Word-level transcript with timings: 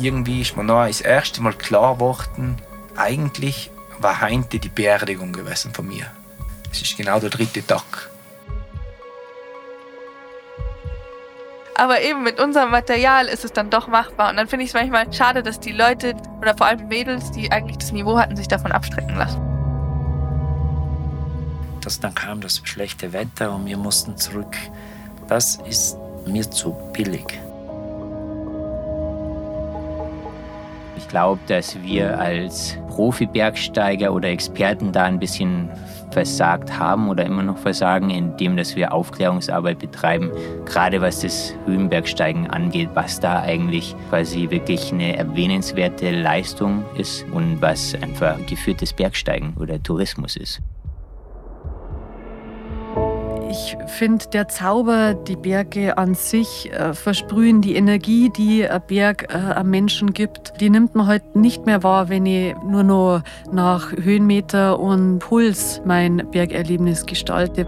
irgendwie 0.00 0.42
ist 0.42 0.56
mir 0.56 0.64
noch 0.64 0.86
das 0.86 1.00
erste 1.00 1.42
Mal 1.42 1.52
klar 1.52 1.94
geworden, 1.94 2.56
eigentlich 2.96 3.70
war 3.98 4.20
heute 4.20 4.58
die 4.58 4.68
Beerdigung 4.68 5.32
gewesen 5.32 5.72
von 5.72 5.86
mir. 5.86 6.06
Es 6.70 6.82
ist 6.82 6.96
genau 6.96 7.18
der 7.18 7.30
dritte 7.30 7.66
Tag. 7.66 8.10
Aber 11.74 12.00
eben 12.00 12.24
mit 12.24 12.40
unserem 12.40 12.70
Material 12.70 13.26
ist 13.26 13.44
es 13.44 13.52
dann 13.52 13.70
doch 13.70 13.86
machbar. 13.86 14.30
Und 14.30 14.36
dann 14.36 14.48
finde 14.48 14.64
ich 14.64 14.70
es 14.70 14.74
manchmal 14.74 15.12
schade, 15.12 15.44
dass 15.44 15.60
die 15.60 15.70
Leute 15.70 16.16
oder 16.40 16.56
vor 16.56 16.66
allem 16.66 16.88
Mädels, 16.88 17.30
die 17.30 17.52
eigentlich 17.52 17.78
das 17.78 17.92
Niveau 17.92 18.18
hatten, 18.18 18.36
sich 18.36 18.48
davon 18.48 18.72
abstrecken 18.72 19.16
lassen. 19.16 19.40
Das, 21.80 22.00
dann 22.00 22.14
kam 22.14 22.40
das 22.40 22.60
schlechte 22.64 23.12
Wetter 23.12 23.54
und 23.54 23.66
wir 23.66 23.76
mussten 23.76 24.16
zurück. 24.16 24.56
Das 25.28 25.56
ist 25.68 25.96
mir 26.26 26.50
zu 26.50 26.72
billig. 26.92 27.38
Ich 31.08 31.12
glaube, 31.12 31.40
dass 31.46 31.82
wir 31.82 32.20
als 32.20 32.76
Profi-Bergsteiger 32.88 34.12
oder 34.12 34.28
Experten 34.28 34.92
da 34.92 35.04
ein 35.04 35.18
bisschen 35.18 35.70
versagt 36.10 36.78
haben 36.78 37.08
oder 37.08 37.24
immer 37.24 37.42
noch 37.42 37.56
versagen, 37.56 38.10
indem 38.10 38.58
dass 38.58 38.76
wir 38.76 38.92
Aufklärungsarbeit 38.92 39.78
betreiben, 39.78 40.30
gerade 40.66 41.00
was 41.00 41.20
das 41.20 41.54
Höhenbergsteigen 41.64 42.50
angeht, 42.50 42.90
was 42.92 43.20
da 43.20 43.40
eigentlich 43.40 43.96
quasi 44.10 44.50
wirklich 44.50 44.92
eine 44.92 45.16
erwähnenswerte 45.16 46.10
Leistung 46.10 46.84
ist 46.98 47.24
und 47.32 47.62
was 47.62 47.94
einfach 48.02 48.36
geführtes 48.46 48.92
Bergsteigen 48.92 49.54
oder 49.58 49.82
Tourismus 49.82 50.36
ist. 50.36 50.60
Ich 53.60 53.76
finde, 53.86 54.24
der 54.28 54.46
Zauber, 54.46 55.14
die 55.14 55.34
Berge 55.34 55.98
an 55.98 56.14
sich 56.14 56.72
äh, 56.72 56.94
versprühen, 56.94 57.60
die 57.60 57.74
Energie, 57.74 58.30
die 58.30 58.68
ein 58.68 58.80
Berg 58.86 59.34
äh, 59.34 59.36
einem 59.36 59.70
Menschen 59.70 60.12
gibt, 60.12 60.60
die 60.60 60.70
nimmt 60.70 60.94
man 60.94 61.08
heute 61.08 61.24
halt 61.24 61.36
nicht 61.36 61.66
mehr 61.66 61.82
wahr, 61.82 62.08
wenn 62.08 62.24
ich 62.24 62.54
nur 62.64 62.84
noch 62.84 63.22
nach 63.50 63.90
Höhenmeter 63.90 64.78
und 64.78 65.18
Puls 65.18 65.82
mein 65.84 66.18
Bergerlebnis 66.30 67.04
gestalte. 67.04 67.66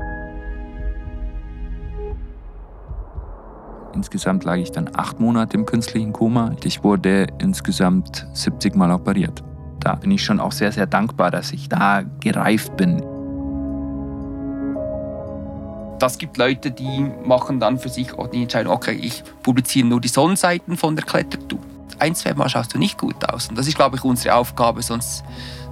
Insgesamt 3.92 4.44
lag 4.44 4.58
ich 4.58 4.70
dann 4.70 4.90
acht 4.94 5.18
Monate 5.18 5.56
im 5.56 5.66
künstlichen 5.66 6.12
Koma. 6.12 6.54
Ich 6.62 6.84
wurde 6.84 7.26
insgesamt 7.40 8.28
70 8.34 8.76
Mal 8.76 8.92
operiert. 8.92 9.42
Da 9.80 9.96
bin 9.96 10.12
ich 10.12 10.22
schon 10.22 10.38
auch 10.38 10.52
sehr, 10.52 10.70
sehr 10.70 10.86
dankbar, 10.86 11.32
dass 11.32 11.52
ich 11.52 11.68
da 11.68 12.02
gereift 12.20 12.76
bin. 12.76 13.02
Das 16.00 16.16
gibt 16.16 16.38
Leute, 16.38 16.70
die 16.70 17.06
machen 17.24 17.60
dann 17.60 17.78
für 17.78 17.90
sich 17.90 18.18
auch 18.18 18.28
die 18.28 18.42
Entscheidung, 18.42 18.72
okay, 18.72 18.98
ich 19.00 19.22
publiziere 19.42 19.86
nur 19.86 20.00
die 20.00 20.08
Sonnenseiten 20.08 20.78
von 20.78 20.96
der 20.96 21.04
Klettertour. 21.04 21.60
Ein, 21.98 22.14
zwei 22.14 22.32
Mal 22.32 22.48
schaust 22.48 22.72
du 22.72 22.78
nicht 22.78 22.96
gut 22.96 23.22
aus. 23.28 23.48
Und 23.48 23.58
das 23.58 23.68
ist, 23.68 23.76
glaube 23.76 23.96
ich, 23.96 24.04
unsere 24.04 24.34
Aufgabe, 24.34 24.82
sonst, 24.82 25.22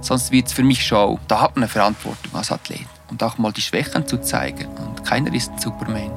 sonst 0.01 0.31
wird 0.31 0.45
es 0.45 0.53
für 0.53 0.63
mich 0.63 0.85
Show. 0.85 1.19
Da 1.27 1.41
hat 1.41 1.55
man 1.55 1.63
eine 1.63 1.69
Verantwortung 1.69 2.35
als 2.35 2.51
Athlet. 2.51 2.85
Und 3.09 3.23
auch 3.23 3.39
mal 3.39 3.51
die 3.51 3.61
Schwächen 3.61 4.05
zu 4.05 4.21
zeigen. 4.21 4.67
Und 4.67 5.03
keiner 5.03 5.33
ist 5.33 5.51
ein 5.51 5.57
Superman 5.57 6.11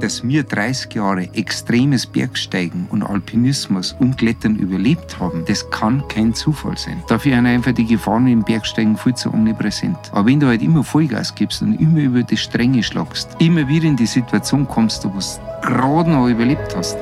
dass 0.00 0.26
wir 0.26 0.42
30 0.42 0.94
Jahre 0.94 1.28
extremes 1.34 2.06
Bergsteigen 2.06 2.86
und 2.90 3.02
Alpinismus 3.02 3.94
und 3.98 4.18
Klettern 4.18 4.56
überlebt 4.56 5.18
haben, 5.18 5.44
das 5.46 5.68
kann 5.70 6.06
kein 6.08 6.34
Zufall 6.34 6.76
sein. 6.76 7.02
Dafür 7.08 7.36
sind 7.36 7.46
einfach 7.46 7.72
die 7.72 7.86
Gefahren 7.86 8.26
im 8.26 8.42
Bergsteigen 8.42 8.96
viel 8.96 9.14
zu 9.14 9.32
omnipräsent. 9.32 9.98
Aber 10.12 10.26
wenn 10.26 10.40
du 10.40 10.46
halt 10.46 10.62
immer 10.62 10.84
Vollgas 10.84 11.34
gibst 11.34 11.62
und 11.62 11.80
immer 11.80 12.00
über 12.00 12.22
die 12.22 12.36
Stränge 12.36 12.82
schlagst, 12.82 13.36
immer 13.38 13.66
wieder 13.68 13.86
in 13.86 13.96
die 13.96 14.06
Situation 14.06 14.66
kommst, 14.66 15.04
wo 15.04 15.08
du 15.08 15.66
gerade 15.66 16.10
noch 16.10 16.28
überlebt 16.28 16.74
hast, 16.76 16.96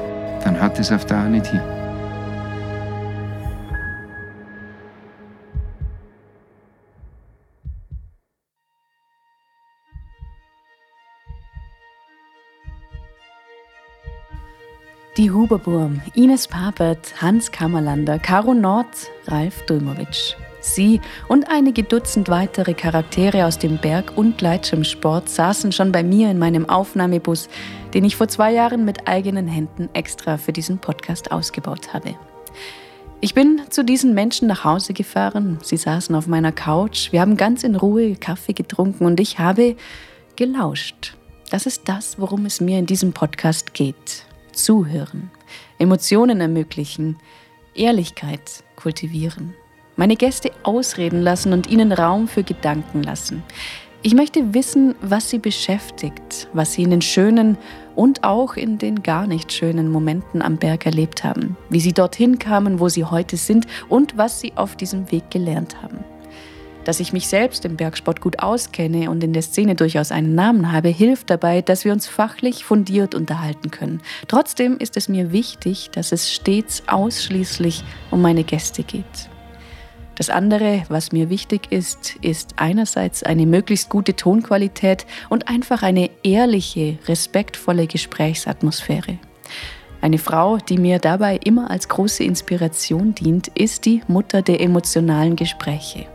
dann 0.44 0.60
hat 0.60 0.78
es 0.78 0.92
auf 0.92 1.04
Dauer 1.06 1.24
nicht 1.24 1.46
hin. 1.46 1.83
Die 15.16 15.30
Huberburm, 15.30 16.02
Ines 16.16 16.48
Papert, 16.48 17.22
Hans 17.22 17.52
Kammerlander, 17.52 18.18
Caro 18.18 18.52
Nord, 18.52 19.12
Ralf 19.28 19.64
Dulmowitsch. 19.66 20.34
Sie 20.60 21.00
und 21.28 21.48
einige 21.48 21.84
Dutzend 21.84 22.28
weitere 22.28 22.74
Charaktere 22.74 23.46
aus 23.46 23.60
dem 23.60 23.78
Berg- 23.78 24.16
und 24.16 24.38
Gleitschirmsport 24.38 25.28
saßen 25.28 25.70
schon 25.70 25.92
bei 25.92 26.02
mir 26.02 26.32
in 26.32 26.40
meinem 26.40 26.68
Aufnahmebus, 26.68 27.48
den 27.94 28.04
ich 28.04 28.16
vor 28.16 28.26
zwei 28.26 28.52
Jahren 28.52 28.84
mit 28.84 29.06
eigenen 29.06 29.46
Händen 29.46 29.88
extra 29.92 30.36
für 30.36 30.52
diesen 30.52 30.78
Podcast 30.78 31.30
ausgebaut 31.30 31.94
habe. 31.94 32.16
Ich 33.20 33.34
bin 33.34 33.60
zu 33.70 33.84
diesen 33.84 34.14
Menschen 34.14 34.48
nach 34.48 34.64
Hause 34.64 34.94
gefahren. 34.94 35.60
Sie 35.62 35.76
saßen 35.76 36.16
auf 36.16 36.26
meiner 36.26 36.50
Couch. 36.50 37.12
Wir 37.12 37.20
haben 37.20 37.36
ganz 37.36 37.62
in 37.62 37.76
Ruhe 37.76 38.16
Kaffee 38.16 38.52
getrunken 38.52 39.06
und 39.06 39.20
ich 39.20 39.38
habe 39.38 39.76
gelauscht. 40.34 41.14
Das 41.50 41.66
ist 41.66 41.82
das, 41.84 42.18
worum 42.18 42.46
es 42.46 42.60
mir 42.60 42.80
in 42.80 42.86
diesem 42.86 43.12
Podcast 43.12 43.74
geht 43.74 44.24
zuhören, 44.56 45.30
Emotionen 45.78 46.40
ermöglichen, 46.40 47.16
Ehrlichkeit 47.74 48.64
kultivieren, 48.76 49.54
meine 49.96 50.16
Gäste 50.16 50.50
ausreden 50.62 51.22
lassen 51.22 51.52
und 51.52 51.68
ihnen 51.68 51.92
Raum 51.92 52.28
für 52.28 52.42
Gedanken 52.42 53.02
lassen. 53.02 53.42
Ich 54.02 54.14
möchte 54.14 54.52
wissen, 54.52 54.94
was 55.00 55.30
sie 55.30 55.38
beschäftigt, 55.38 56.48
was 56.52 56.74
sie 56.74 56.82
in 56.82 56.90
den 56.90 57.00
schönen 57.00 57.56
und 57.96 58.22
auch 58.22 58.54
in 58.54 58.76
den 58.76 59.02
gar 59.02 59.26
nicht 59.26 59.50
schönen 59.50 59.90
Momenten 59.90 60.42
am 60.42 60.58
Berg 60.58 60.84
erlebt 60.84 61.24
haben, 61.24 61.56
wie 61.70 61.80
sie 61.80 61.92
dorthin 61.92 62.38
kamen, 62.38 62.80
wo 62.80 62.90
sie 62.90 63.04
heute 63.04 63.38
sind 63.38 63.66
und 63.88 64.18
was 64.18 64.40
sie 64.40 64.52
auf 64.56 64.76
diesem 64.76 65.10
Weg 65.10 65.30
gelernt 65.30 65.80
haben. 65.80 66.04
Dass 66.84 67.00
ich 67.00 67.12
mich 67.12 67.28
selbst 67.28 67.64
im 67.64 67.76
Bergsport 67.76 68.20
gut 68.20 68.40
auskenne 68.40 69.10
und 69.10 69.24
in 69.24 69.32
der 69.32 69.42
Szene 69.42 69.74
durchaus 69.74 70.12
einen 70.12 70.34
Namen 70.34 70.70
habe, 70.70 70.88
hilft 70.88 71.30
dabei, 71.30 71.62
dass 71.62 71.84
wir 71.84 71.92
uns 71.92 72.06
fachlich 72.06 72.64
fundiert 72.64 73.14
unterhalten 73.14 73.70
können. 73.70 74.02
Trotzdem 74.28 74.76
ist 74.78 74.96
es 74.96 75.08
mir 75.08 75.32
wichtig, 75.32 75.90
dass 75.92 76.12
es 76.12 76.32
stets 76.32 76.82
ausschließlich 76.86 77.84
um 78.10 78.20
meine 78.20 78.44
Gäste 78.44 78.82
geht. 78.82 79.30
Das 80.16 80.30
andere, 80.30 80.84
was 80.88 81.10
mir 81.10 81.28
wichtig 81.28 81.72
ist, 81.72 82.16
ist 82.20 82.54
einerseits 82.56 83.24
eine 83.24 83.46
möglichst 83.46 83.88
gute 83.88 84.14
Tonqualität 84.14 85.06
und 85.28 85.48
einfach 85.48 85.82
eine 85.82 86.08
ehrliche, 86.22 86.98
respektvolle 87.08 87.88
Gesprächsatmosphäre. 87.88 89.18
Eine 90.00 90.18
Frau, 90.18 90.58
die 90.58 90.78
mir 90.78 90.98
dabei 90.98 91.40
immer 91.42 91.70
als 91.70 91.88
große 91.88 92.22
Inspiration 92.22 93.14
dient, 93.14 93.48
ist 93.48 93.86
die 93.86 94.02
Mutter 94.06 94.42
der 94.42 94.60
emotionalen 94.60 95.34
Gespräche. 95.34 96.06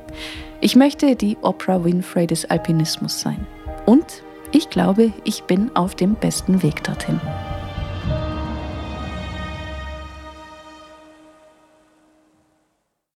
Ich 0.61 0.75
möchte 0.75 1.15
die 1.15 1.37
Oprah 1.41 1.85
Winfrey 1.85 2.27
des 2.27 2.43
Alpinismus 2.45 3.21
sein. 3.21 3.47
Und 3.85 4.23
ich 4.51 4.69
glaube, 4.69 5.13
ich 5.23 5.43
bin 5.43 5.73
auf 5.73 5.95
dem 5.95 6.15
besten 6.15 6.61
Weg 6.61 6.83
dorthin. 6.83 7.21